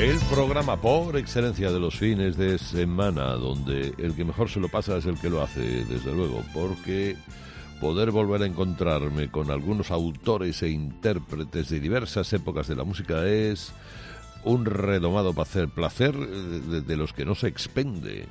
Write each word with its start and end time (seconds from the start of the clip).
El 0.00 0.18
programa 0.30 0.80
por 0.80 1.18
excelencia 1.18 1.70
de 1.70 1.78
los 1.78 1.98
fines 1.98 2.38
de 2.38 2.56
semana, 2.56 3.34
donde 3.34 3.92
el 3.98 4.14
que 4.14 4.24
mejor 4.24 4.48
se 4.48 4.58
lo 4.58 4.70
pasa 4.70 4.96
es 4.96 5.04
el 5.04 5.20
que 5.20 5.28
lo 5.28 5.42
hace, 5.42 5.84
desde 5.84 6.14
luego, 6.14 6.42
porque 6.54 7.18
poder 7.82 8.10
volver 8.10 8.40
a 8.40 8.46
encontrarme 8.46 9.30
con 9.30 9.50
algunos 9.50 9.90
autores 9.90 10.62
e 10.62 10.70
intérpretes 10.70 11.68
de 11.68 11.80
diversas 11.80 12.32
épocas 12.32 12.66
de 12.66 12.76
la 12.76 12.84
música 12.84 13.26
es 13.26 13.74
un 14.42 14.64
redomado 14.64 15.34
placer, 15.34 15.68
placer 15.68 16.16
de 16.16 16.96
los 16.96 17.12
que 17.12 17.26
no 17.26 17.34
se 17.34 17.48
expende 17.48 18.24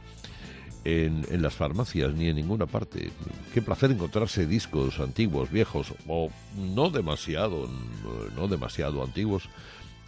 en, 0.85 1.23
en, 1.29 1.41
las 1.43 1.53
farmacias 1.53 2.15
ni 2.15 2.29
en 2.29 2.37
ninguna 2.37 2.65
parte. 2.65 3.11
Qué 3.53 3.61
placer 3.61 3.91
encontrarse 3.91 4.47
discos 4.47 4.99
antiguos, 4.99 5.51
viejos 5.51 5.93
o 6.07 6.31
no 6.57 6.89
demasiado, 6.89 7.69
no 8.35 8.47
demasiado 8.47 9.03
antiguos 9.03 9.49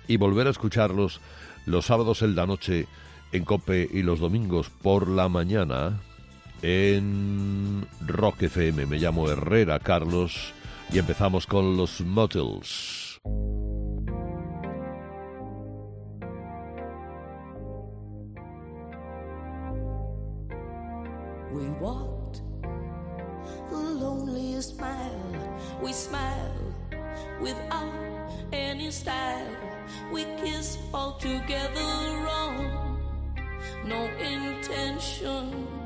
y 0.07 0.17
volver 0.17 0.47
a 0.47 0.49
escucharlos 0.49 1.21
los 1.65 1.85
sábados 1.85 2.21
en 2.21 2.35
la 2.35 2.45
noche 2.45 2.87
en 3.31 3.45
Cope 3.45 3.87
y 3.91 4.03
los 4.03 4.19
domingos 4.19 4.69
por 4.69 5.07
la 5.07 5.29
mañana 5.29 6.01
en 6.61 7.85
Rock 8.05 8.43
FM. 8.43 8.85
Me 8.85 8.97
llamo 8.97 9.29
Herrera 9.29 9.79
Carlos 9.79 10.53
y 10.91 10.99
empezamos 10.99 11.47
con 11.47 11.77
los 11.77 12.01
Motels. 12.01 13.19
We 21.53 21.67
walked 21.81 22.41
the 23.69 23.75
loneliest. 23.75 24.79
We 25.81 25.91
smiled 25.93 26.75
without 27.41 28.31
any 28.53 28.91
style. 28.91 29.80
We 30.11 30.25
kissed 30.43 30.79
all 30.93 31.13
together 31.13 31.79
wrong. 31.79 32.99
No 33.85 34.03
intention. 34.19 35.80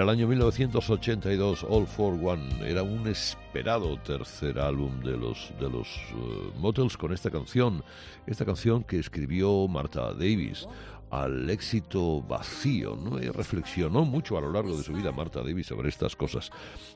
Era 0.00 0.12
el 0.12 0.18
año 0.18 0.28
1982, 0.28 1.66
All 1.68 1.86
for 1.86 2.14
One. 2.14 2.66
Era 2.66 2.82
un 2.82 3.06
esperado 3.06 3.98
tercer 3.98 4.58
álbum 4.58 4.98
de 5.02 5.14
los, 5.14 5.52
de 5.60 5.68
los 5.68 5.88
eh, 5.88 6.52
Motels 6.56 6.96
con 6.96 7.12
esta 7.12 7.30
canción. 7.30 7.84
Esta 8.26 8.46
canción 8.46 8.82
que 8.82 8.98
escribió 8.98 9.68
Martha 9.68 10.14
Davis 10.14 10.66
al 11.10 11.50
éxito 11.50 12.22
vacío. 12.22 12.96
¿no? 12.96 13.20
Y 13.22 13.28
reflexionó 13.28 14.06
mucho 14.06 14.38
a 14.38 14.40
lo 14.40 14.50
largo 14.50 14.74
de 14.74 14.82
su 14.82 14.94
vida 14.94 15.12
Martha 15.12 15.42
Davis 15.42 15.66
sobre 15.66 15.90
estas 15.90 16.16
cosas. 16.16 16.50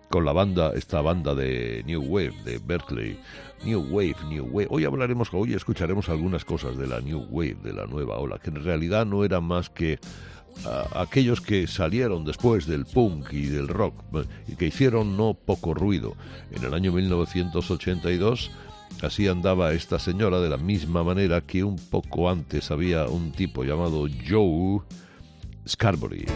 Con 0.09 0.25
la 0.25 0.33
banda, 0.33 0.73
esta 0.75 1.03
banda 1.03 1.35
de 1.35 1.83
New 1.85 2.05
Wave, 2.05 2.33
de 2.47 2.57
Berkeley. 2.57 3.21
New 3.67 3.87
Wave, 3.91 4.17
New 4.31 4.47
Wave. 4.47 4.69
Hoy 4.71 4.87
hablaremos, 4.87 5.29
hoy 5.35 5.53
escucharemos 5.53 6.09
algunas 6.09 6.47
cosas 6.47 6.79
de 6.79 6.87
la 6.87 7.03
New 7.03 7.27
Wave, 7.29 7.59
de 7.63 7.75
la 7.75 7.85
nueva 7.85 8.17
ola, 8.17 8.39
que 8.39 8.49
en 8.49 8.65
realidad 8.65 9.05
no 9.05 9.25
era 9.25 9.43
más 9.43 9.69
que 9.69 9.99
a 10.65 11.03
aquellos 11.03 11.41
que 11.41 11.67
salieron 11.67 12.25
después 12.25 12.67
del 12.67 12.87
punk 12.87 13.33
y 13.33 13.47
del 13.47 13.69
rock 13.69 13.95
eh, 14.15 14.25
y 14.49 14.57
que 14.57 14.67
hicieron 14.67 15.17
no 15.17 15.35
poco 15.35 15.75
ruido. 15.75 16.17
En 16.53 16.65
el 16.65 16.75
año 16.75 16.93
1982 16.93 18.51
así 19.03 19.29
andaba 19.29 19.73
esta 19.73 19.99
señora 19.99 20.41
de 20.41 20.49
la 20.49 20.57
misma 20.57 21.03
manera 21.03 21.41
que 21.41 21.65
un 21.65 21.77
poco 21.77 22.31
antes 22.31 22.71
había 22.71 23.07
un 23.07 23.33
tipo 23.33 23.65
llamado 23.65 24.07
Joe 24.29 24.81
Scarbury. 25.67 26.27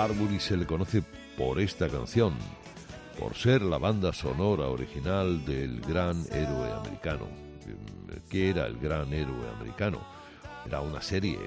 A 0.00 0.06
Scarbury 0.06 0.40
se 0.40 0.56
le 0.56 0.64
conoce 0.64 1.02
por 1.36 1.60
esta 1.60 1.86
canción, 1.86 2.32
por 3.18 3.34
ser 3.34 3.60
la 3.60 3.76
banda 3.76 4.14
sonora 4.14 4.68
original 4.68 5.44
del 5.44 5.78
gran 5.82 6.24
héroe 6.32 6.72
americano. 6.72 7.28
¿Qué 8.30 8.48
era 8.48 8.66
el 8.66 8.78
gran 8.78 9.12
héroe 9.12 9.46
americano? 9.58 10.00
Era 10.64 10.80
una 10.80 11.02
serie, 11.02 11.38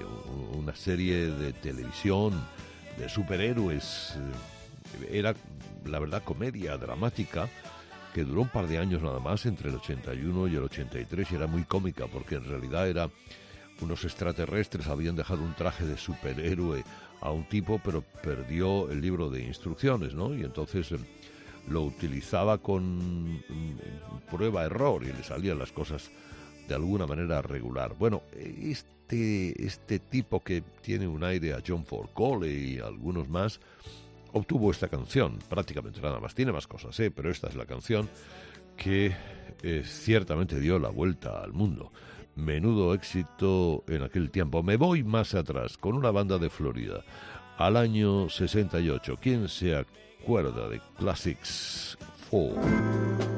una 0.52 0.72
serie 0.76 1.32
de 1.32 1.52
televisión 1.52 2.46
de 2.96 3.08
superhéroes. 3.08 4.14
Era, 5.10 5.34
la 5.84 5.98
verdad, 5.98 6.22
comedia 6.22 6.78
dramática 6.78 7.48
que 8.14 8.22
duró 8.22 8.42
un 8.42 8.50
par 8.50 8.68
de 8.68 8.78
años 8.78 9.02
nada 9.02 9.18
más, 9.18 9.46
entre 9.46 9.70
el 9.70 9.74
81 9.74 10.46
y 10.46 10.54
el 10.54 10.62
83, 10.62 11.32
y 11.32 11.34
era 11.34 11.48
muy 11.48 11.64
cómica 11.64 12.06
porque 12.06 12.36
en 12.36 12.44
realidad 12.44 12.88
era 12.88 13.10
unos 13.80 14.04
extraterrestres 14.04 14.86
habían 14.86 15.16
dejado 15.16 15.42
un 15.42 15.54
traje 15.54 15.84
de 15.84 15.96
superhéroe 15.98 16.84
a 17.24 17.30
un 17.30 17.48
tipo, 17.48 17.80
pero 17.82 18.02
perdió 18.22 18.90
el 18.90 19.00
libro 19.00 19.30
de 19.30 19.42
instrucciones, 19.42 20.14
¿no? 20.14 20.34
Y 20.34 20.42
entonces 20.42 20.92
eh, 20.92 20.98
lo 21.68 21.82
utilizaba 21.82 22.58
con 22.58 23.38
mm, 23.38 23.40
prueba-error 24.30 25.02
y 25.04 25.12
le 25.12 25.24
salían 25.24 25.58
las 25.58 25.72
cosas 25.72 26.10
de 26.68 26.74
alguna 26.74 27.06
manera 27.06 27.40
regular. 27.40 27.94
Bueno, 27.98 28.22
este, 28.32 29.64
este 29.64 29.98
tipo 29.98 30.40
que 30.40 30.62
tiene 30.82 31.08
un 31.08 31.24
aire 31.24 31.54
a 31.54 31.62
John 31.66 31.86
Ford 31.86 32.10
Cole 32.12 32.52
y 32.52 32.78
algunos 32.78 33.28
más, 33.28 33.58
obtuvo 34.32 34.70
esta 34.70 34.88
canción, 34.88 35.38
prácticamente 35.48 36.02
nada 36.02 36.20
más. 36.20 36.34
Tiene 36.34 36.52
más 36.52 36.66
cosas, 36.66 36.98
¿eh? 37.00 37.10
pero 37.10 37.30
esta 37.30 37.48
es 37.48 37.56
la 37.56 37.64
canción 37.64 38.08
que 38.76 39.14
eh, 39.62 39.82
ciertamente 39.86 40.60
dio 40.60 40.78
la 40.78 40.90
vuelta 40.90 41.42
al 41.42 41.54
mundo. 41.54 41.90
Menudo 42.36 42.94
éxito 42.94 43.84
en 43.88 44.02
aquel 44.02 44.30
tiempo. 44.30 44.62
Me 44.62 44.76
voy 44.76 45.04
más 45.04 45.34
atrás, 45.34 45.78
con 45.78 45.94
una 45.94 46.10
banda 46.10 46.38
de 46.38 46.50
Florida, 46.50 47.04
al 47.58 47.76
año 47.76 48.28
68. 48.28 49.18
¿Quién 49.20 49.48
se 49.48 49.76
acuerda 49.76 50.68
de 50.68 50.80
Classics 50.98 51.96
4? 52.30 53.33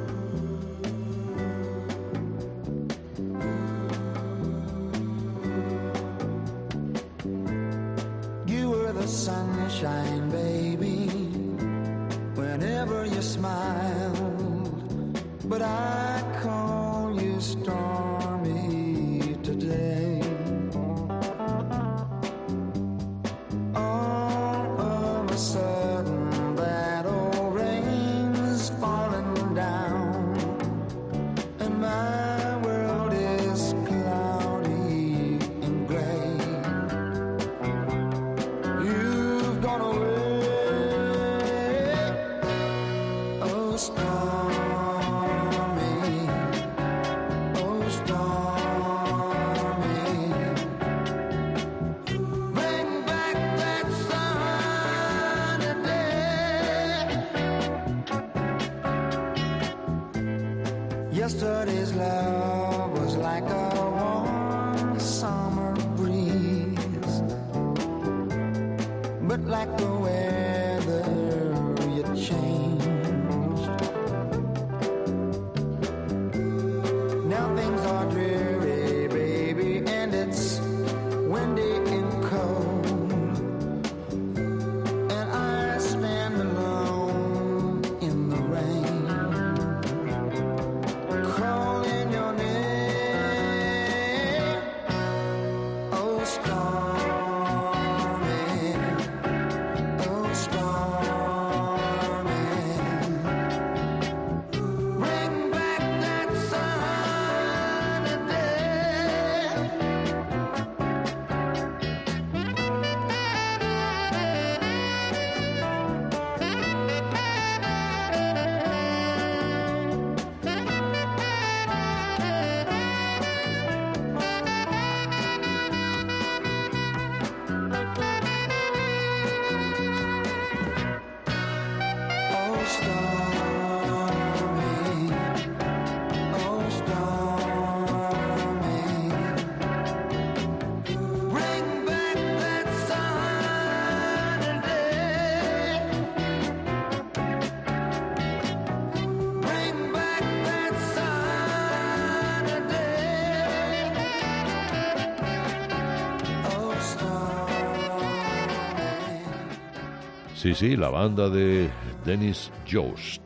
Sí, 160.47 160.55
sí, 160.55 160.77
la 160.77 160.91
banda 160.91 161.29
de 161.29 161.69
Dennis 162.05 162.53
Jost. 162.71 163.21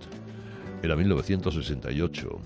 Era 0.82 0.96
1968. 0.96 2.40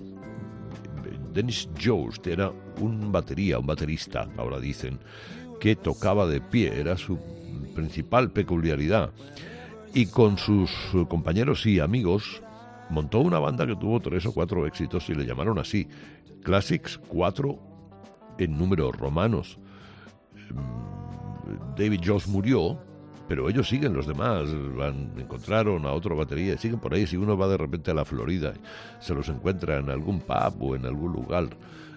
Dennis 1.33 1.69
Jost 1.81 2.26
era 2.26 2.50
un 2.81 3.12
batería, 3.12 3.61
un 3.61 3.66
baterista, 3.66 4.28
ahora 4.37 4.59
dicen, 4.59 4.99
que 5.61 5.76
tocaba 5.76 6.26
de 6.26 6.40
pie, 6.40 6.73
era 6.76 6.97
su 6.97 7.16
principal 7.73 8.33
peculiaridad. 8.33 9.12
Y 9.95 10.07
con 10.07 10.38
sus 10.38 10.73
compañeros 11.09 11.64
y 11.66 11.78
amigos 11.78 12.43
montó 12.90 13.21
una 13.21 13.38
banda 13.38 13.69
que 13.69 13.76
tuvo 13.76 14.00
tres 14.00 14.26
o 14.26 14.33
cuatro 14.33 14.66
éxitos 14.66 15.09
y 15.09 15.14
le 15.14 15.25
llamaron 15.25 15.61
así, 15.61 15.87
Classics 16.43 16.99
4 17.07 17.59
en 18.38 18.59
números 18.59 18.97
romanos. 18.97 19.57
David 21.76 22.00
Jones 22.04 22.26
murió, 22.26 22.81
pero 23.28 23.49
ellos 23.49 23.69
siguen, 23.69 23.95
los 23.95 24.07
demás 24.07 24.49
van, 24.76 25.12
encontraron 25.19 25.87
a 25.87 25.93
otro 25.93 26.16
batería, 26.16 26.54
y 26.54 26.59
siguen 26.59 26.81
por 26.81 26.95
ahí. 26.95 27.07
Si 27.07 27.16
uno 27.16 27.37
va 27.37 27.49
de 27.49 27.57
repente 27.57 27.90
a 27.90 27.95
la 27.95 28.04
Florida, 28.04 28.52
se 29.00 29.14
los 29.14 29.28
encuentra 29.28 29.78
en 29.78 29.90
algún 29.90 30.21
pub 30.21 30.62
o 30.62 30.76
en 30.76 30.87
algún 30.87 31.12
lugar, 31.12 31.49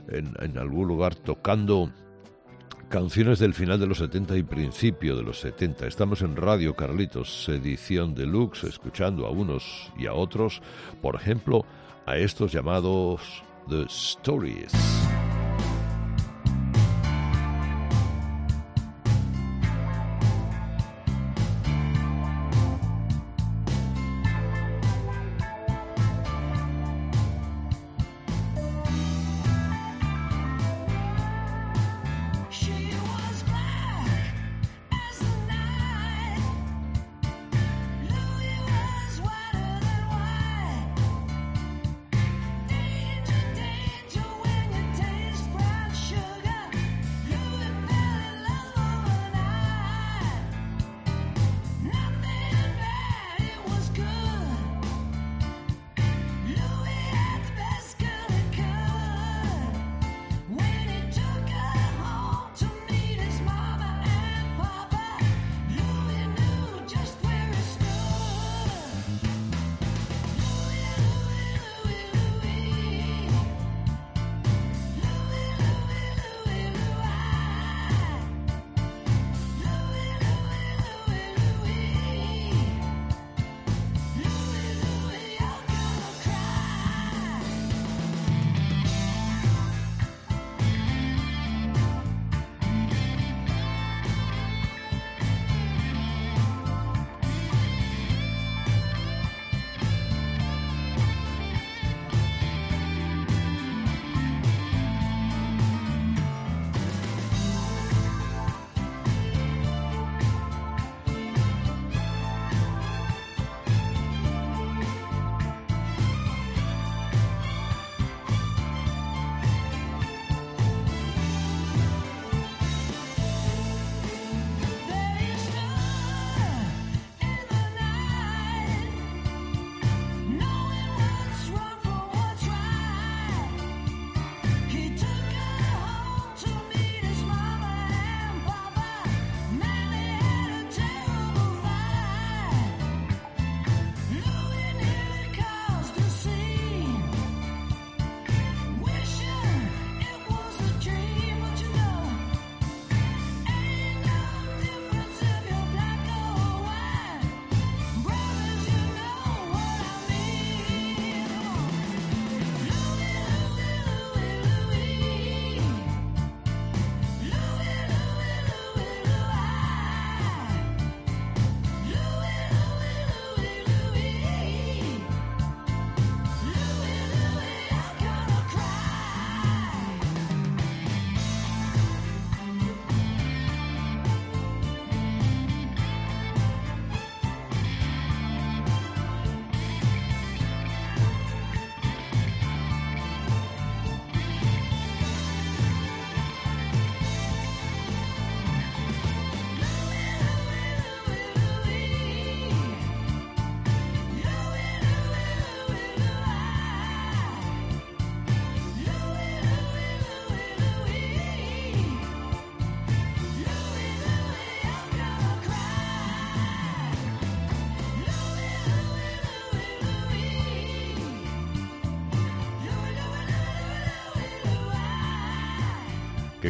en, 0.09 0.57
algún 0.57 0.87
lugar 0.87 1.15
tocando 1.15 1.91
canciones 2.89 3.39
del 3.39 3.53
final 3.53 3.79
de 3.79 3.87
los 3.87 3.97
70 3.97 4.37
y 4.37 4.43
principio 4.43 5.17
de 5.17 5.23
los 5.23 5.39
70. 5.41 5.87
Estamos 5.87 6.21
en 6.21 6.37
Radio 6.37 6.75
Carlitos, 6.75 7.49
edición 7.49 8.15
deluxe, 8.15 8.63
escuchando 8.63 9.25
a 9.25 9.29
unos 9.29 9.91
y 9.97 10.07
a 10.07 10.13
otros, 10.13 10.61
por 11.01 11.15
ejemplo, 11.15 11.65
a 12.05 12.15
estos 12.17 12.53
llamados 12.53 13.43
The 13.67 13.83
Stories. 13.83 15.06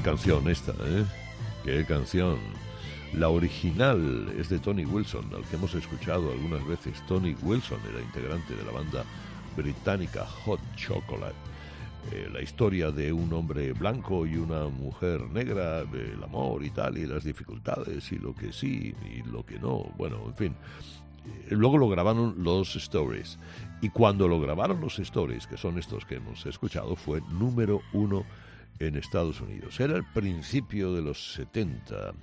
Canción 0.07 0.47
esta, 0.47 0.71
¿eh? 0.71 1.03
Qué 1.65 1.83
canción. 1.83 2.37
La 3.13 3.27
original 3.27 4.33
es 4.39 4.47
de 4.47 4.57
Tony 4.57 4.85
Wilson, 4.85 5.25
al 5.35 5.43
que 5.43 5.57
hemos 5.57 5.75
escuchado 5.75 6.31
algunas 6.31 6.65
veces. 6.65 7.05
Tony 7.07 7.35
Wilson 7.43 7.77
era 7.91 8.01
integrante 8.01 8.55
de 8.55 8.63
la 8.63 8.71
banda 8.71 9.03
británica 9.57 10.25
Hot 10.25 10.61
Chocolate. 10.77 11.35
Eh, 12.13 12.29
la 12.31 12.41
historia 12.41 12.89
de 12.89 13.11
un 13.11 13.33
hombre 13.33 13.73
blanco 13.73 14.25
y 14.25 14.37
una 14.37 14.69
mujer 14.69 15.29
negra, 15.29 15.81
el 15.81 16.23
amor 16.23 16.63
y 16.63 16.69
tal, 16.69 16.97
y 16.97 17.05
las 17.05 17.25
dificultades, 17.25 18.09
y 18.13 18.17
lo 18.17 18.33
que 18.33 18.53
sí 18.53 18.95
y 19.13 19.29
lo 19.29 19.45
que 19.45 19.59
no. 19.59 19.91
Bueno, 19.97 20.23
en 20.25 20.35
fin. 20.35 20.55
Eh, 21.25 21.47
Luego 21.49 21.77
lo 21.77 21.89
grabaron 21.89 22.33
los 22.37 22.77
Stories. 22.77 23.39
Y 23.81 23.89
cuando 23.89 24.29
lo 24.29 24.39
grabaron 24.39 24.79
los 24.79 24.99
Stories, 24.99 25.47
que 25.47 25.57
son 25.57 25.77
estos 25.77 26.05
que 26.05 26.15
hemos 26.15 26.45
escuchado, 26.45 26.95
fue 26.95 27.19
número 27.29 27.81
uno 27.91 28.23
en 28.79 28.95
Estados 28.95 29.41
Unidos. 29.41 29.79
Era 29.79 29.95
el 29.95 30.05
principio 30.05 30.93
de 30.93 31.01
los 31.01 31.33
70. 31.33 32.13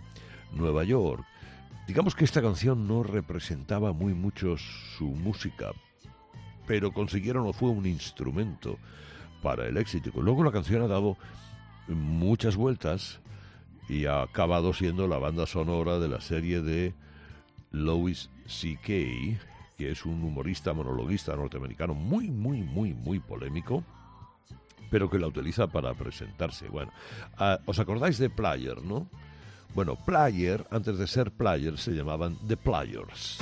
Nueva 0.53 0.85
York 0.85 1.25
Digamos 1.87 2.15
que 2.15 2.25
esta 2.25 2.41
canción 2.41 2.89
no 2.89 3.03
representaba 3.03 3.93
muy 3.93 4.15
mucho 4.15 4.57
su 4.57 5.05
música, 5.05 5.73
pero 6.67 6.93
consiguieron 6.93 7.47
o 7.47 7.53
fue 7.53 7.69
un 7.69 7.85
instrumento 7.85 8.79
para 9.43 9.67
el 9.67 9.77
éxito. 9.77 10.11
Luego 10.15 10.43
la 10.45 10.51
canción 10.51 10.81
ha 10.81 10.87
dado 10.87 11.19
muchas 11.87 12.57
vueltas 12.57 13.21
y 13.87 14.07
ha 14.07 14.23
acabado 14.23 14.73
siendo 14.73 15.07
la 15.07 15.19
banda 15.19 15.47
sonora 15.47 15.99
de 15.99 16.09
la 16.09 16.23
serie 16.23 16.63
de 16.63 16.95
Louis 17.71 18.31
C.K., 18.47 18.87
que 19.77 19.91
es 19.91 20.07
un 20.07 20.25
humorista 20.25 20.73
monologuista 20.73 21.37
norteamericano 21.37 21.93
muy, 21.93 22.31
muy, 22.31 22.63
muy, 22.63 22.95
muy 22.95 23.21
polémico, 23.21 23.85
pero 24.95 25.11
que 25.11 25.19
la 25.19 25.27
utiliza 25.27 25.67
para 25.67 25.93
presentarse. 25.93 26.69
Bueno, 26.69 26.93
ah, 27.39 27.59
¿os 27.67 27.81
acordáis 27.81 28.17
de 28.19 28.31
Player, 28.31 28.81
no? 28.81 29.09
Bueno, 29.75 29.97
Player, 29.97 30.65
antes 30.71 30.97
de 30.99 31.09
ser 31.09 31.33
Player, 31.33 31.77
se 31.79 31.91
llamaban 31.91 32.39
The 32.47 32.57
Players. 32.57 33.39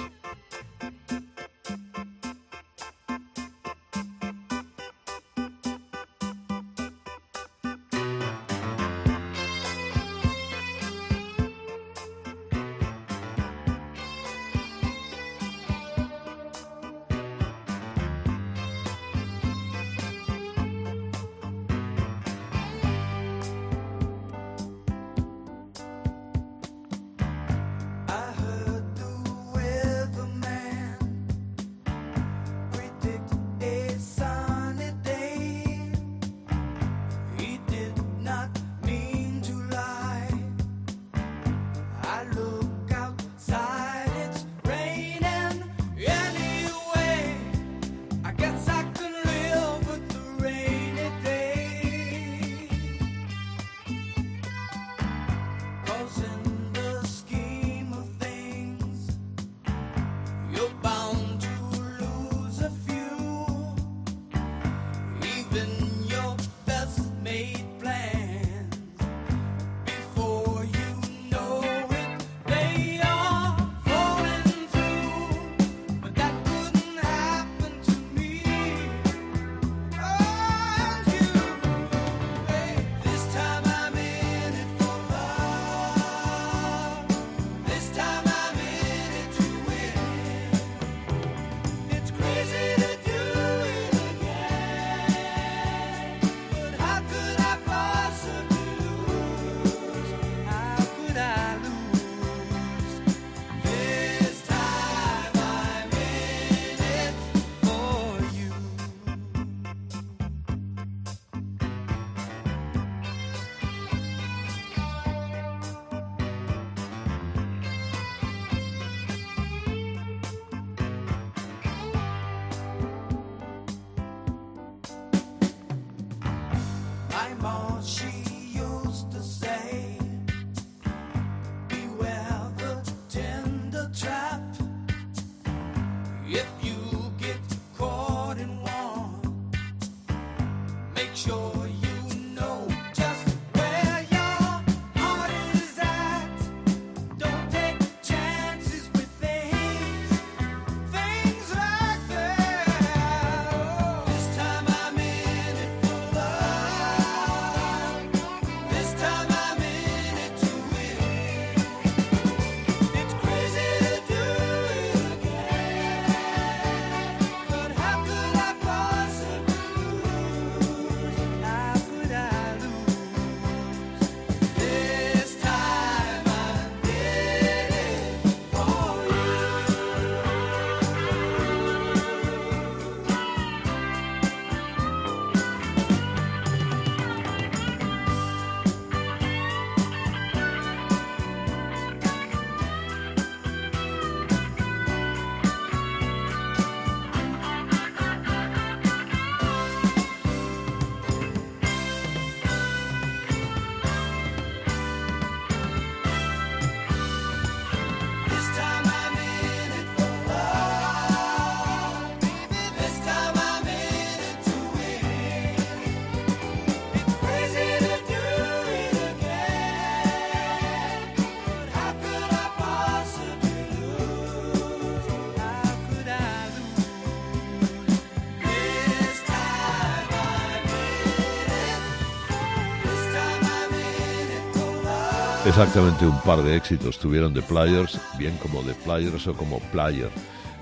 Exactamente 235.54 236.06
un 236.06 236.18
par 236.22 236.42
de 236.42 236.56
éxitos 236.56 236.98
tuvieron 236.98 237.34
The 237.34 237.42
Players, 237.42 238.00
bien 238.16 238.34
como 238.38 238.62
The 238.62 238.72
Players 238.72 239.26
o 239.26 239.34
como 239.34 239.60
Player. 239.70 240.08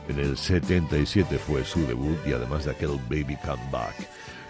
En 0.08 0.18
el 0.18 0.36
77 0.36 1.38
fue 1.38 1.64
su 1.64 1.86
debut 1.86 2.18
y 2.26 2.32
además 2.32 2.64
de 2.64 2.72
aquel 2.72 2.98
Baby 3.08 3.38
Come 3.44 3.62
Back 3.70 3.94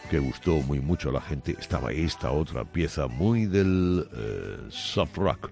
que 0.09 0.19
gustó 0.19 0.63
muy 0.63 0.81
mucho 0.81 1.11
a 1.11 1.13
la 1.13 1.21
gente, 1.21 1.55
estaba 1.61 1.93
esta 1.93 2.31
otra 2.31 2.65
pieza 2.65 3.07
muy 3.07 3.45
del 3.45 4.09
eh, 4.17 4.57
soft 4.71 5.19
rock 5.19 5.51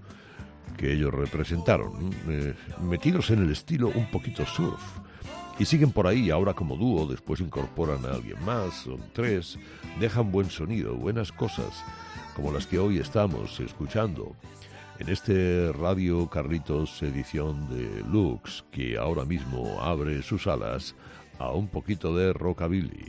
que 0.75 0.91
ellos 0.93 1.13
representaron, 1.13 2.09
eh, 2.27 2.55
metidos 2.81 3.29
en 3.29 3.43
el 3.43 3.51
estilo 3.51 3.89
un 3.89 4.09
poquito 4.09 4.43
surf. 4.43 4.81
Y 5.59 5.65
siguen 5.65 5.91
por 5.91 6.07
ahí 6.07 6.31
ahora 6.31 6.55
como 6.55 6.75
dúo, 6.75 7.05
después 7.05 7.41
incorporan 7.41 8.03
a 8.05 8.13
alguien 8.15 8.43
más, 8.43 8.73
son 8.85 9.01
tres, 9.13 9.59
dejan 9.99 10.31
buen 10.31 10.49
sonido, 10.49 10.95
buenas 10.95 11.31
cosas, 11.31 11.83
como 12.35 12.51
las 12.51 12.65
que 12.65 12.79
hoy 12.79 12.97
estamos 12.97 13.59
escuchando. 13.59 14.35
En 14.99 15.07
este 15.07 15.71
Radio 15.71 16.29
Carlitos 16.29 17.01
edición 17.03 17.69
de 17.69 18.03
Lux, 18.03 18.65
que 18.69 18.97
ahora 18.97 19.23
mismo 19.23 19.81
abre 19.81 20.21
sus 20.21 20.45
alas 20.45 20.93
a 21.37 21.53
un 21.53 21.69
poquito 21.69 22.13
de 22.13 22.33
rockabilly. 22.33 23.05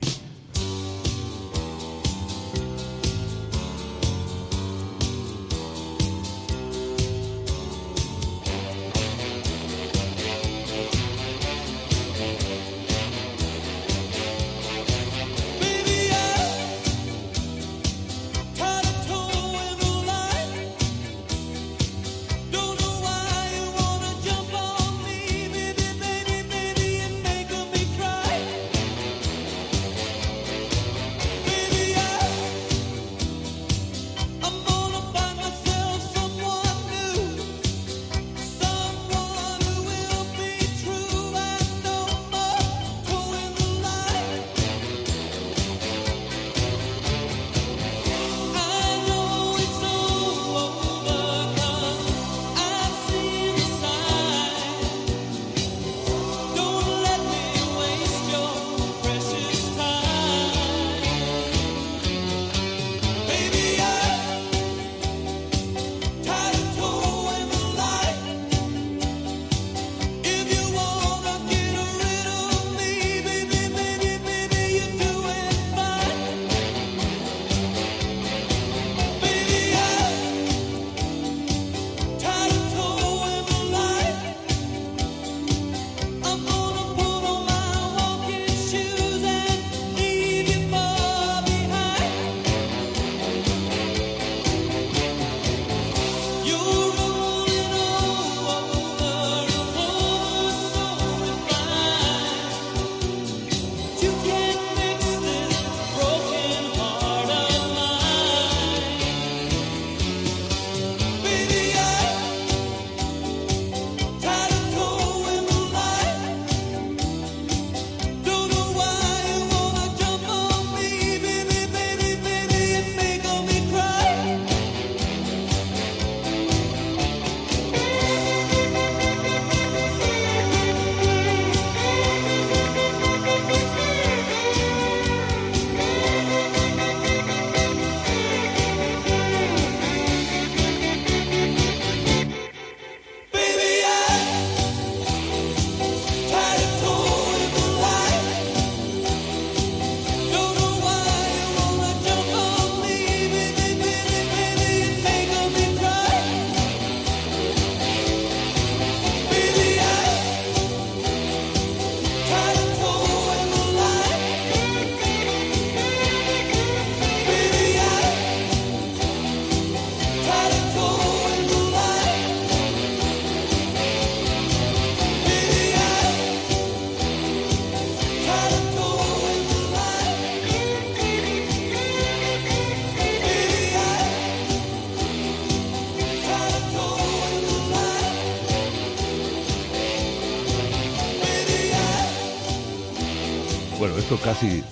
casi, 194.24 194.62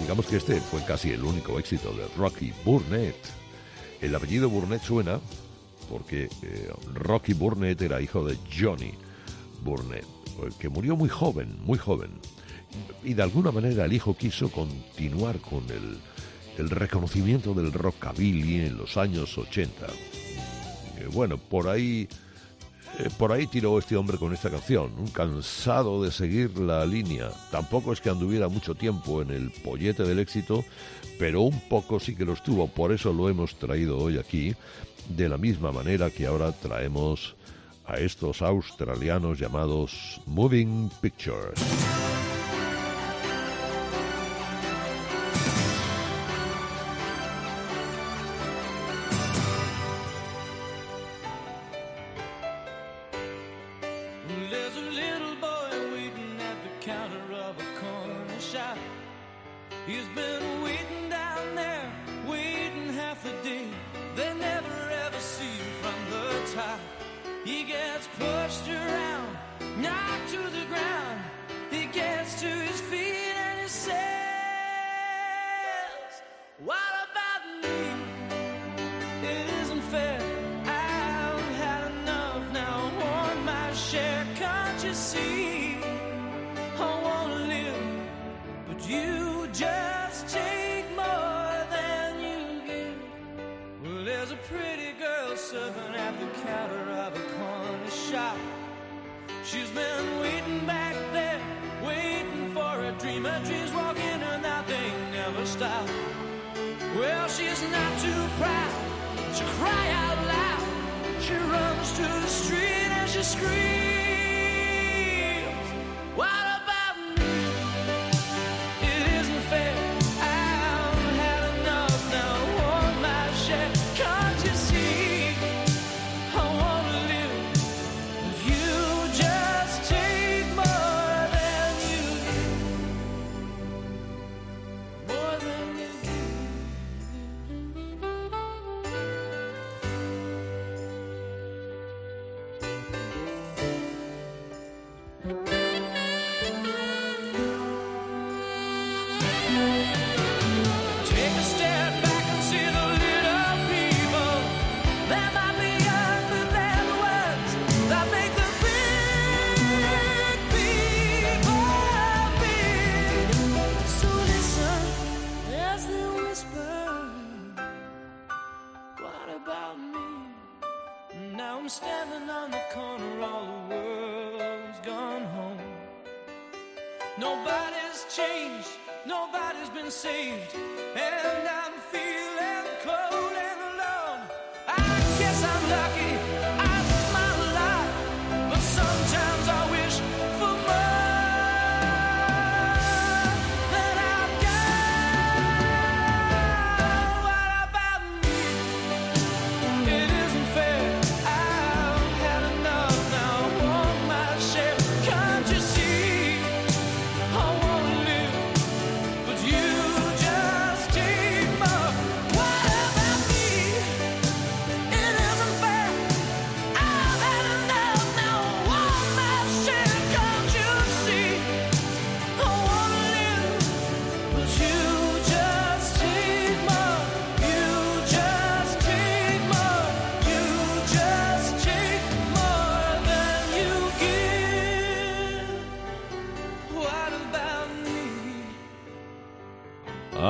digamos 0.00 0.26
que 0.26 0.36
este 0.36 0.60
fue 0.60 0.84
casi 0.84 1.10
el 1.10 1.22
único 1.24 1.58
éxito 1.58 1.92
de 1.92 2.06
Rocky 2.16 2.52
Burnett. 2.64 3.16
El 4.00 4.14
apellido 4.14 4.48
Burnett 4.48 4.82
suena 4.82 5.20
porque 5.88 6.28
eh, 6.42 6.70
Rocky 6.94 7.32
Burnett 7.32 7.80
era 7.82 8.00
hijo 8.00 8.24
de 8.24 8.36
Johnny 8.56 8.92
Burnett, 9.62 10.04
eh, 10.04 10.50
que 10.58 10.68
murió 10.68 10.96
muy 10.96 11.08
joven, 11.08 11.56
muy 11.62 11.78
joven. 11.78 12.10
Y 13.02 13.14
de 13.14 13.22
alguna 13.22 13.50
manera 13.50 13.84
el 13.84 13.92
hijo 13.92 14.16
quiso 14.16 14.50
continuar 14.50 15.38
con 15.38 15.64
el, 15.70 15.98
el 16.58 16.70
reconocimiento 16.70 17.54
del 17.54 17.72
rockabilly 17.72 18.66
en 18.66 18.76
los 18.76 18.96
años 18.96 19.38
80. 19.38 19.86
Eh, 19.86 21.08
bueno, 21.12 21.38
por 21.38 21.68
ahí 21.68 22.08
eh, 22.98 23.10
por 23.16 23.32
ahí 23.32 23.46
tiró 23.46 23.78
este 23.78 23.96
hombre 23.96 24.18
con 24.18 24.32
esta 24.32 24.50
canción, 24.50 24.92
cansado 25.12 26.02
de 26.02 26.10
seguir 26.10 26.58
la 26.58 26.84
línea. 26.84 27.30
Tampoco 27.50 27.92
es 27.92 28.00
que 28.00 28.10
anduviera 28.10 28.48
mucho 28.48 28.74
tiempo 28.74 29.22
en 29.22 29.30
el 29.30 29.50
pollete 29.50 30.02
del 30.02 30.18
éxito, 30.18 30.64
pero 31.18 31.42
un 31.42 31.60
poco 31.68 32.00
sí 32.00 32.16
que 32.16 32.24
lo 32.24 32.32
estuvo. 32.32 32.66
Por 32.66 32.92
eso 32.92 33.12
lo 33.12 33.28
hemos 33.28 33.54
traído 33.56 33.98
hoy 33.98 34.18
aquí, 34.18 34.54
de 35.08 35.28
la 35.28 35.38
misma 35.38 35.70
manera 35.70 36.10
que 36.10 36.26
ahora 36.26 36.50
traemos 36.52 37.36
a 37.86 37.98
estos 37.98 38.42
australianos 38.42 39.38
llamados 39.38 40.20
Moving 40.26 40.90
Pictures. 41.00 42.17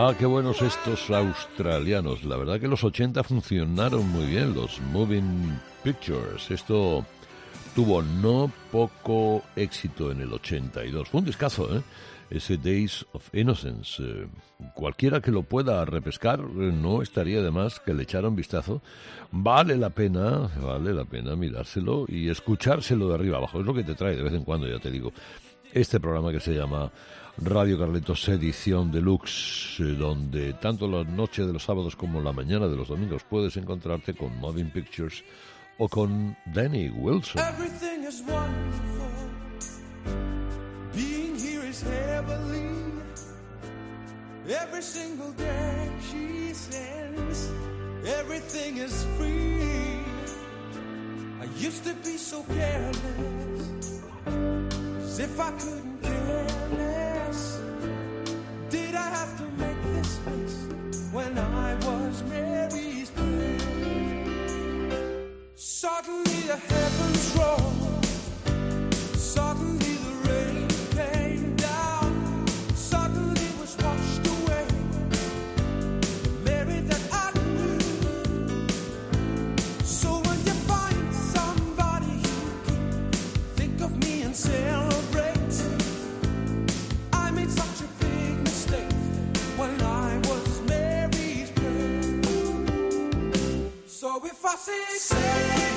Ah, 0.09 0.14
qué 0.18 0.25
buenos 0.25 0.62
estos 0.62 1.11
australianos. 1.11 2.25
La 2.25 2.38
verdad 2.38 2.59
que 2.59 2.66
los 2.66 2.83
80 2.83 3.23
funcionaron 3.25 4.09
muy 4.09 4.25
bien, 4.25 4.55
los 4.55 4.81
Moving 4.90 5.61
Pictures. 5.85 6.51
Esto 6.51 7.05
tuvo 7.75 8.01
no 8.01 8.51
poco 8.73 9.42
éxito 9.55 10.11
en 10.11 10.23
el 10.23 10.33
82. 10.33 11.11
Fue 11.11 11.18
un 11.21 11.27
discazo, 11.27 11.77
¿eh? 11.77 11.83
Ese 12.31 12.57
Days 12.57 13.05
of 13.12 13.29
Innocence. 13.35 14.03
Eh, 14.03 14.27
cualquiera 14.73 15.21
que 15.21 15.31
lo 15.31 15.42
pueda 15.42 15.85
repescar, 15.85 16.40
eh, 16.40 16.73
no 16.73 17.03
estaría 17.03 17.42
de 17.42 17.51
más 17.51 17.79
que 17.79 17.92
le 17.92 18.05
echara 18.05 18.29
un 18.29 18.37
vistazo. 18.37 18.81
Vale 19.31 19.77
la 19.77 19.90
pena, 19.90 20.49
vale 20.59 20.94
la 20.94 21.05
pena 21.05 21.37
mirárselo 21.37 22.07
y 22.09 22.31
escuchárselo 22.31 23.09
de 23.09 23.14
arriba 23.14 23.37
abajo. 23.37 23.61
Es 23.61 23.66
lo 23.66 23.75
que 23.75 23.85
te 23.85 23.94
trae 23.94 24.16
de 24.16 24.23
vez 24.23 24.33
en 24.33 24.44
cuando, 24.44 24.66
ya 24.66 24.79
te 24.79 24.90
digo 24.90 25.12
este 25.81 26.01
programa 26.01 26.33
que 26.33 26.41
se 26.41 26.55
llama 26.55 26.91
Radio 27.38 27.79
Carletos 27.79 28.29
Edición 28.29 28.91
Deluxe, 28.91 29.79
donde 29.97 30.55
tanto 30.55 30.88
la 30.88 31.05
noche 31.05 31.47
de 31.47 31.53
los 31.53 31.62
sábados 31.62 31.95
como 31.95 32.21
la 32.21 32.33
mañana 32.33 32.67
de 32.67 32.77
los 32.77 32.88
domingos 32.88 33.23
puedes 33.23 33.57
encontrarte 33.57 34.14
con 34.14 34.37
Moving 34.38 34.71
Pictures 34.71 35.23
o 35.79 35.88
con 35.88 36.37
Danny 36.47 36.88
Wilson. 36.88 37.41
Every 44.49 44.81
single 44.81 45.33
day 45.33 45.91
she 46.11 46.55
sends, 46.55 47.53
everything 48.07 48.79
is 48.79 49.05
free. 49.19 50.01
I 51.38 51.45
used 51.59 51.85
to 51.85 51.93
be 52.03 52.17
so 52.17 52.43
careless. 52.45 54.88
As 55.09 55.18
if 55.21 55.40
I 55.40 55.51
couldn't 55.53 56.03
care 56.03 56.47
less. 56.77 57.61
Did 58.68 58.94
I 58.94 59.09
have 59.18 59.38
to 59.38 59.44
make 59.62 59.83
this 59.94 60.21
mess 60.27 60.55
when 61.12 61.38
I 61.38 61.75
was 61.77 62.23
Mary's 62.25 63.09
friend? 63.09 63.62
Suddenly 65.57 66.40
the 66.42 66.57
heavens. 66.57 67.28
So 94.01 94.25
if 94.25 94.45
I 94.45 94.55
say, 94.55 94.85
say 94.99 95.68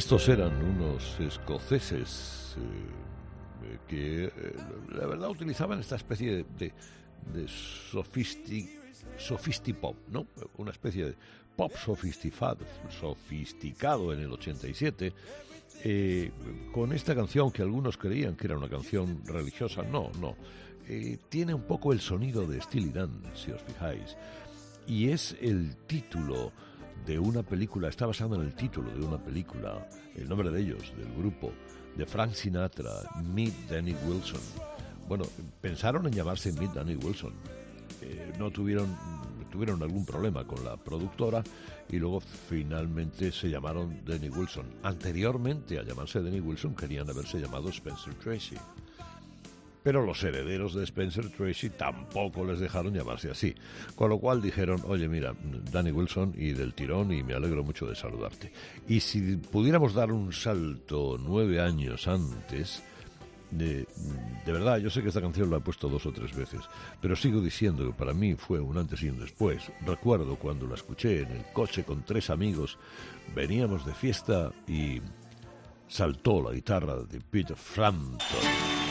Estos 0.00 0.30
eran 0.30 0.64
unos 0.64 1.20
escoceses 1.20 2.56
eh, 2.56 3.76
que, 3.86 4.24
eh, 4.24 4.30
la 4.94 5.06
verdad, 5.06 5.28
utilizaban 5.28 5.78
esta 5.78 5.96
especie 5.96 6.46
de, 6.58 6.72
de, 7.34 7.46
¿no? 10.08 10.26
Una 10.56 10.70
especie 10.70 11.04
de 11.04 11.14
pop 11.54 11.72
sofisticado, 11.76 12.64
sofisticado 12.88 14.14
en 14.14 14.20
el 14.20 14.32
87, 14.32 15.12
eh, 15.84 16.30
con 16.72 16.94
esta 16.94 17.14
canción 17.14 17.52
que 17.52 17.60
algunos 17.60 17.98
creían 17.98 18.36
que 18.36 18.46
era 18.46 18.56
una 18.56 18.70
canción 18.70 19.20
religiosa. 19.26 19.82
No, 19.82 20.10
no. 20.18 20.34
Eh, 20.88 21.18
tiene 21.28 21.52
un 21.52 21.64
poco 21.64 21.92
el 21.92 22.00
sonido 22.00 22.46
de 22.46 22.58
Steely 22.62 22.88
Dan, 22.88 23.22
si 23.34 23.50
os 23.50 23.60
fijáis. 23.60 24.16
Y 24.86 25.10
es 25.10 25.36
el 25.42 25.76
título 25.86 26.52
de 27.06 27.18
una 27.18 27.42
película, 27.42 27.88
está 27.88 28.06
basado 28.06 28.36
en 28.36 28.42
el 28.42 28.54
título 28.54 28.90
de 28.90 29.04
una 29.04 29.18
película, 29.18 29.88
el 30.14 30.28
nombre 30.28 30.50
de 30.50 30.60
ellos, 30.60 30.92
del 30.96 31.12
grupo, 31.14 31.52
de 31.96 32.06
Frank 32.06 32.32
Sinatra, 32.32 32.92
Meet 33.34 33.68
Danny 33.68 33.94
Wilson. 34.06 34.40
Bueno, 35.08 35.24
pensaron 35.60 36.06
en 36.06 36.12
llamarse 36.12 36.52
Meet 36.52 36.72
Danny 36.72 36.96
Wilson. 36.96 37.32
Eh, 38.02 38.32
no 38.38 38.50
tuvieron, 38.50 38.96
tuvieron 39.50 39.82
algún 39.82 40.04
problema 40.06 40.46
con 40.46 40.64
la 40.64 40.76
productora 40.76 41.42
y 41.88 41.98
luego 41.98 42.20
finalmente 42.20 43.32
se 43.32 43.50
llamaron 43.50 44.04
Danny 44.04 44.28
Wilson. 44.28 44.66
Anteriormente 44.82 45.78
a 45.78 45.82
llamarse 45.82 46.22
Danny 46.22 46.40
Wilson 46.40 46.74
querían 46.74 47.10
haberse 47.10 47.40
llamado 47.40 47.68
Spencer 47.70 48.14
Tracy. 48.14 48.56
Pero 49.82 50.04
los 50.04 50.22
herederos 50.22 50.74
de 50.74 50.84
Spencer 50.84 51.30
Tracy 51.30 51.70
tampoco 51.70 52.44
les 52.44 52.60
dejaron 52.60 52.94
llamarse 52.94 53.30
así. 53.30 53.54
Con 53.94 54.10
lo 54.10 54.18
cual 54.18 54.42
dijeron, 54.42 54.82
oye, 54.86 55.08
mira, 55.08 55.34
Danny 55.72 55.90
Wilson 55.90 56.34
y 56.36 56.52
del 56.52 56.74
tirón 56.74 57.12
y 57.12 57.22
me 57.22 57.34
alegro 57.34 57.64
mucho 57.64 57.86
de 57.86 57.94
saludarte. 57.94 58.52
Y 58.88 59.00
si 59.00 59.36
pudiéramos 59.36 59.94
dar 59.94 60.12
un 60.12 60.32
salto 60.32 61.18
nueve 61.18 61.60
años 61.60 62.08
antes, 62.08 62.82
de, 63.50 63.86
de 64.46 64.52
verdad, 64.52 64.78
yo 64.78 64.90
sé 64.90 65.02
que 65.02 65.08
esta 65.08 65.20
canción 65.20 65.50
la 65.50 65.56
he 65.56 65.60
puesto 65.60 65.88
dos 65.88 66.06
o 66.06 66.12
tres 66.12 66.34
veces, 66.34 66.60
pero 67.00 67.16
sigo 67.16 67.40
diciendo 67.40 67.86
que 67.86 67.92
para 67.92 68.12
mí 68.12 68.34
fue 68.34 68.60
un 68.60 68.78
antes 68.78 69.02
y 69.02 69.08
un 69.08 69.18
después. 69.18 69.72
Recuerdo 69.84 70.36
cuando 70.36 70.66
la 70.66 70.74
escuché 70.74 71.22
en 71.22 71.32
el 71.32 71.44
coche 71.52 71.84
con 71.84 72.04
tres 72.04 72.30
amigos, 72.30 72.78
veníamos 73.34 73.84
de 73.84 73.94
fiesta 73.94 74.52
y 74.68 75.00
saltó 75.88 76.42
la 76.42 76.52
guitarra 76.52 76.96
de 77.02 77.20
Peter 77.20 77.56
Frampton. 77.56 78.89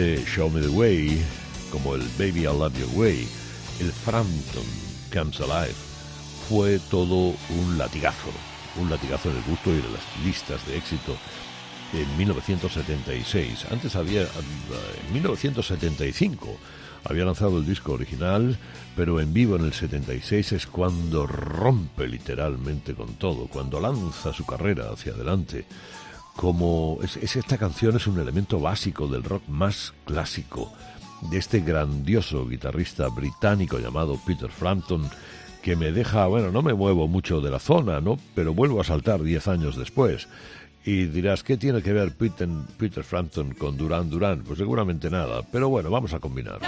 Show 0.00 0.48
Me 0.48 0.62
the 0.62 0.68
Way, 0.68 1.22
como 1.70 1.94
el 1.94 2.02
Baby 2.18 2.40
I 2.40 2.44
Love 2.44 2.72
Your 2.78 2.88
Way, 2.94 3.28
el 3.80 3.92
Frampton 3.92 4.64
Comes 5.12 5.38
Alive, 5.40 5.74
fue 6.48 6.78
todo 6.90 7.34
un 7.50 7.76
latigazo. 7.76 8.30
Un 8.80 8.88
latigazo 8.88 9.30
en 9.30 9.36
el 9.36 9.42
gusto 9.42 9.70
y 9.70 9.76
de 9.76 9.82
las 9.82 10.24
listas 10.24 10.66
de 10.66 10.78
éxito 10.78 11.16
en 11.92 12.16
1976. 12.16 13.66
Antes 13.70 13.94
había, 13.94 14.22
en 14.22 15.12
1975, 15.12 16.56
había 17.04 17.26
lanzado 17.26 17.58
el 17.58 17.66
disco 17.66 17.92
original, 17.92 18.56
pero 18.96 19.20
en 19.20 19.34
vivo 19.34 19.56
en 19.56 19.66
el 19.66 19.74
76 19.74 20.52
es 20.52 20.66
cuando 20.66 21.26
rompe 21.26 22.08
literalmente 22.08 22.94
con 22.94 23.16
todo, 23.16 23.48
cuando 23.48 23.80
lanza 23.80 24.32
su 24.32 24.46
carrera 24.46 24.90
hacia 24.92 25.12
adelante. 25.12 25.66
Como 26.40 26.98
es, 27.02 27.18
es- 27.18 27.36
esta 27.36 27.58
canción 27.58 27.94
es 27.96 28.06
un 28.06 28.18
elemento 28.18 28.58
básico 28.60 29.06
del 29.06 29.22
rock 29.22 29.42
más 29.46 29.92
clásico 30.06 30.72
de 31.30 31.36
este 31.36 31.60
grandioso 31.60 32.48
guitarrista 32.48 33.08
británico 33.08 33.78
llamado 33.78 34.18
Peter 34.26 34.48
Frampton, 34.50 35.02
que 35.62 35.76
me 35.76 35.92
deja, 35.92 36.26
bueno, 36.28 36.50
no 36.50 36.62
me 36.62 36.72
muevo 36.72 37.06
mucho 37.08 37.42
de 37.42 37.50
la 37.50 37.58
zona, 37.58 38.00
¿no? 38.00 38.16
Pero 38.34 38.54
vuelvo 38.54 38.80
a 38.80 38.84
saltar 38.84 39.22
10 39.22 39.48
años 39.48 39.76
después. 39.76 40.28
Y 40.82 41.04
dirás, 41.08 41.42
¿qué 41.42 41.58
tiene 41.58 41.82
que 41.82 41.92
ver 41.92 42.16
Peter, 42.16 42.48
Peter 42.78 43.04
Frampton 43.04 43.52
con 43.52 43.76
Duran 43.76 44.08
Duran? 44.08 44.42
Pues 44.42 44.58
seguramente 44.58 45.10
nada, 45.10 45.42
pero 45.52 45.68
bueno, 45.68 45.90
vamos 45.90 46.14
a 46.14 46.20
combinar. 46.20 46.58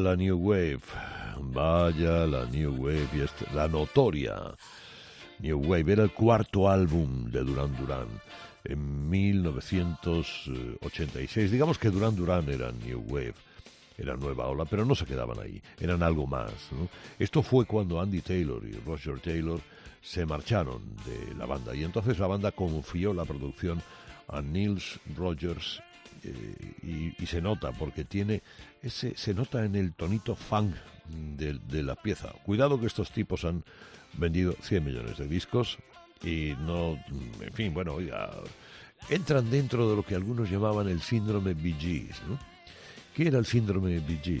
La 0.00 0.16
New 0.16 0.36
Wave. 0.38 0.80
Vaya 1.40 2.26
la 2.26 2.44
New 2.46 2.74
Wave 2.84 3.08
y 3.14 3.20
esta- 3.20 3.52
la 3.54 3.68
notoria 3.68 4.36
New 5.38 5.58
Wave. 5.64 5.92
Era 5.92 6.02
el 6.04 6.10
cuarto 6.12 6.68
álbum 6.68 7.30
de 7.30 7.44
Duran 7.44 7.76
Duran 7.76 8.08
en 8.64 9.08
1986. 9.10 11.50
Digamos 11.50 11.78
que 11.78 11.90
Duran 11.90 12.14
Duran 12.16 12.48
era 12.48 12.72
New 12.72 13.04
Wave. 13.08 13.34
Era 13.98 14.16
nueva 14.16 14.46
ola, 14.46 14.64
pero 14.64 14.84
no 14.86 14.94
se 14.94 15.04
quedaban 15.04 15.38
ahí, 15.40 15.60
eran 15.78 16.02
algo 16.02 16.26
más. 16.26 16.50
Esto 17.18 17.42
fue 17.42 17.66
cuando 17.66 18.00
Andy 18.00 18.22
Taylor 18.22 18.62
y 18.64 18.72
Roger 18.86 19.20
Taylor 19.20 19.60
se 20.00 20.24
marcharon 20.24 20.80
de 21.04 21.34
la 21.34 21.44
banda 21.44 21.74
y 21.74 21.84
entonces 21.84 22.18
la 22.18 22.26
banda 22.26 22.50
confió 22.52 23.12
la 23.12 23.26
producción 23.26 23.82
a 24.28 24.40
Nils 24.40 24.98
Rogers 25.14 25.82
eh, 26.24 27.12
y 27.18 27.26
se 27.26 27.42
nota 27.42 27.72
porque 27.72 28.06
tiene 28.06 28.40
ese 28.82 29.16
se 29.16 29.34
nota 29.34 29.64
en 29.64 29.76
el 29.76 29.92
tonito 29.92 30.34
funk 30.34 30.74
de, 31.36 31.82
la 31.82 31.96
pieza. 31.96 32.32
Cuidado 32.44 32.78
que 32.80 32.86
estos 32.86 33.10
tipos 33.10 33.44
han 33.44 33.64
vendido 34.14 34.54
100 34.62 34.84
millones 34.84 35.18
de 35.18 35.26
discos 35.26 35.78
y 36.22 36.54
no, 36.60 36.98
en 37.40 37.52
fin, 37.52 37.74
bueno, 37.74 37.94
oiga, 37.94 38.30
entran 39.08 39.50
dentro 39.50 39.88
de 39.88 39.96
lo 39.96 40.04
que 40.04 40.14
algunos 40.14 40.50
llamaban 40.50 40.88
el 40.88 41.00
síndrome 41.00 41.54
Bee. 41.54 42.08
¿Qué 43.14 43.26
era 43.26 43.38
el 43.38 43.46
síndrome 43.46 44.00
de? 44.00 44.40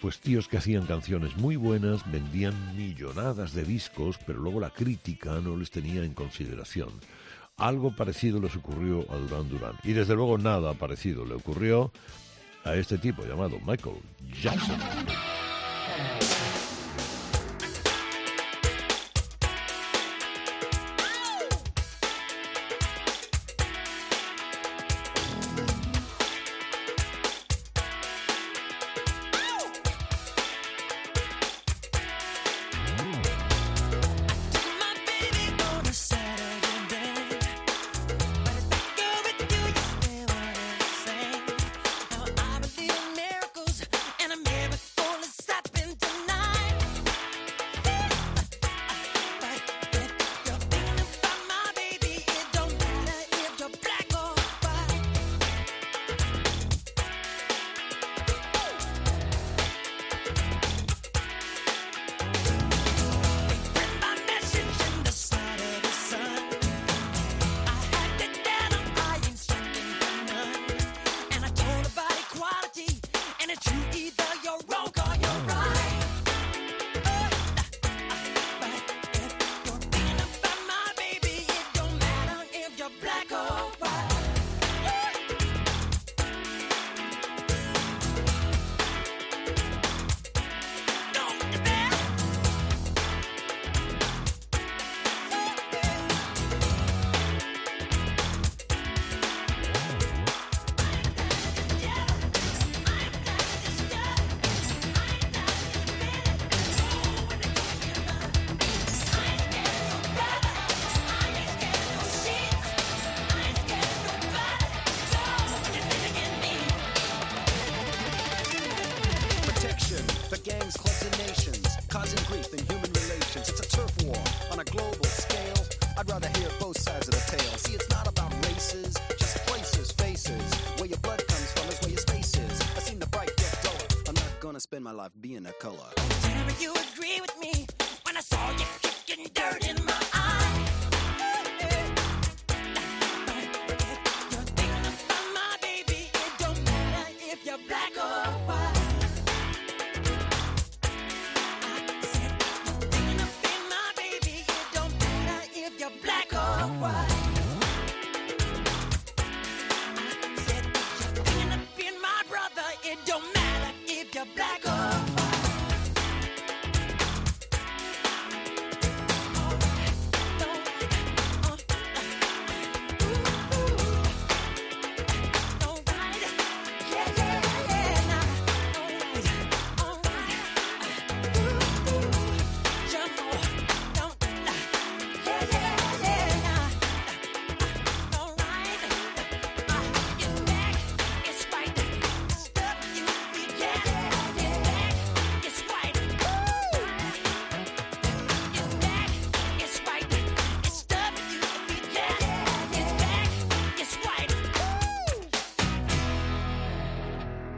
Pues 0.00 0.20
tíos 0.20 0.48
que 0.48 0.58
hacían 0.58 0.86
canciones 0.86 1.36
muy 1.36 1.56
buenas, 1.56 2.10
vendían 2.10 2.76
millonadas 2.76 3.54
de 3.54 3.64
discos, 3.64 4.18
pero 4.26 4.38
luego 4.38 4.60
la 4.60 4.70
crítica 4.70 5.40
no 5.40 5.56
les 5.56 5.70
tenía 5.70 6.04
en 6.04 6.14
consideración. 6.14 6.90
Algo 7.56 7.94
parecido 7.94 8.40
les 8.40 8.54
ocurrió 8.56 9.10
a 9.10 9.16
Duran 9.16 9.48
Duran. 9.48 9.76
Y 9.82 9.92
desde 9.92 10.14
luego 10.14 10.38
nada 10.38 10.74
parecido 10.74 11.24
le 11.24 11.34
ocurrió 11.34 11.92
a 12.64 12.74
este 12.74 12.98
tipo 12.98 13.24
llamado 13.24 13.58
Michael 13.66 13.96
Jackson. 14.42 14.78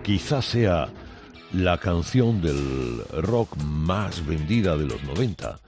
Quizás 0.07 0.45
sea 0.45 0.87
la 1.53 1.79
canción 1.79 2.41
del 2.41 3.03
rock 3.25 3.57
más 3.57 4.25
vendida 4.25 4.77
de 4.77 4.87
los 4.87 5.03
90, 5.03 5.59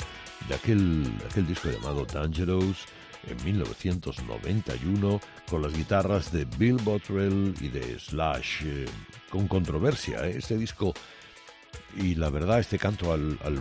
de 0.48 0.54
aquel, 0.54 1.12
aquel 1.28 1.44
disco 1.44 1.68
llamado 1.68 2.04
Dangerous 2.04 2.84
en 3.26 3.44
1991, 3.44 5.20
con 5.50 5.62
las 5.62 5.76
guitarras 5.76 6.30
de 6.30 6.44
Bill 6.56 6.76
Bottrell 6.76 7.52
y 7.60 7.66
de 7.66 7.98
Slash, 7.98 8.62
eh, 8.64 8.86
con 9.28 9.48
controversia. 9.48 10.24
¿eh? 10.24 10.36
Este 10.38 10.56
disco 10.56 10.94
y 11.96 12.14
la 12.14 12.30
verdad, 12.30 12.60
este 12.60 12.78
canto 12.78 13.12
al, 13.12 13.38
al- 13.42 13.58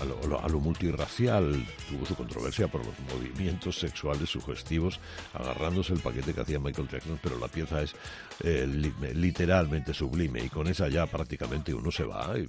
a, 0.00 0.26
lo, 0.26 0.40
a 0.40 0.48
multirracial 0.48 1.64
tuvo 1.88 2.06
su 2.06 2.14
controversia 2.16 2.68
por 2.68 2.84
los 2.84 2.94
movimientos 3.12 3.78
sexuales 3.78 4.28
sugestivos, 4.30 4.98
agarrándose 5.34 5.92
el 5.92 6.00
paquete 6.00 6.32
que 6.34 6.40
hacía 6.40 6.58
Michael 6.58 6.88
Jackson, 6.88 7.18
pero 7.22 7.38
la 7.38 7.48
pieza 7.48 7.82
es 7.82 7.94
eh, 8.42 8.66
li- 8.66 8.92
literalmente 9.14 9.92
sublime 9.94 10.42
y 10.44 10.48
con 10.48 10.66
esa 10.68 10.88
ya 10.88 11.06
prácticamente 11.06 11.72
uno 11.74 11.90
se 11.90 12.04
va. 12.04 12.34
y 12.38 12.46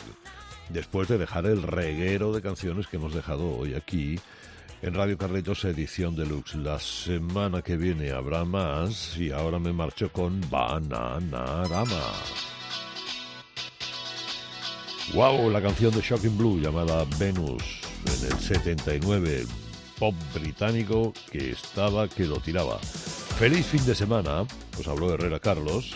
después 0.69 1.07
de 1.07 1.17
dejar 1.17 1.45
el 1.45 1.61
reguero 1.63 2.31
de 2.33 2.41
canciones 2.41 2.87
que 2.87 2.97
hemos 2.97 3.13
dejado 3.13 3.47
hoy 3.57 3.73
aquí 3.73 4.19
en 4.81 4.93
Radio 4.93 5.17
Carlitos 5.17 5.63
edición 5.65 6.15
deluxe. 6.15 6.55
La 6.55 6.79
semana 6.79 7.61
que 7.61 7.77
viene 7.77 8.11
habrá 8.11 8.45
más 8.45 9.17
y 9.17 9.31
ahora 9.31 9.59
me 9.59 9.73
marcho 9.73 10.11
con 10.11 10.41
Bananarama. 10.49 12.01
Wow, 15.13 15.49
la 15.49 15.61
canción 15.61 15.93
de 15.93 16.01
Shocking 16.01 16.37
Blue 16.37 16.59
llamada 16.59 17.05
Venus 17.17 17.63
en 18.05 18.27
el 18.29 18.39
79, 18.39 19.45
pop 19.97 20.13
británico 20.33 21.13
que 21.31 21.51
estaba 21.51 22.09
que 22.09 22.25
lo 22.25 22.39
tiraba. 22.41 22.77
Feliz 22.79 23.65
fin 23.65 23.85
de 23.85 23.95
semana, 23.95 24.45
os 24.77 24.87
habló 24.87 25.13
Herrera 25.13 25.39
Carlos, 25.39 25.95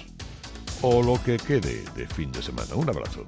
o 0.81 1.03
lo 1.03 1.21
que 1.23 1.35
quede 1.37 1.83
de 1.95 2.07
fin 2.07 2.31
de 2.31 2.41
semana. 2.41 2.73
Un 2.75 2.89
abrazo. 2.89 3.25